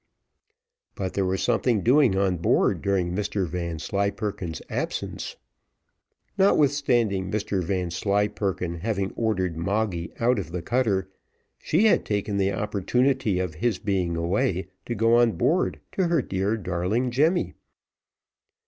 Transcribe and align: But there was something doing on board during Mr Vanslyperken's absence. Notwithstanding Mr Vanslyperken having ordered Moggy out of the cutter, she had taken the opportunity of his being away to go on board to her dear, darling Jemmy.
But 0.95 1.13
there 1.13 1.27
was 1.27 1.43
something 1.43 1.83
doing 1.83 2.17
on 2.17 2.37
board 2.37 2.81
during 2.81 3.11
Mr 3.13 3.47
Vanslyperken's 3.47 4.59
absence. 4.67 5.35
Notwithstanding 6.39 7.29
Mr 7.29 7.63
Vanslyperken 7.63 8.79
having 8.79 9.11
ordered 9.13 9.55
Moggy 9.55 10.11
out 10.19 10.39
of 10.39 10.51
the 10.51 10.63
cutter, 10.63 11.11
she 11.59 11.83
had 11.85 12.03
taken 12.03 12.37
the 12.37 12.51
opportunity 12.51 13.37
of 13.39 13.53
his 13.53 13.77
being 13.77 14.17
away 14.17 14.65
to 14.87 14.95
go 14.95 15.17
on 15.17 15.33
board 15.33 15.79
to 15.91 16.07
her 16.07 16.23
dear, 16.23 16.57
darling 16.57 17.11
Jemmy. 17.11 17.53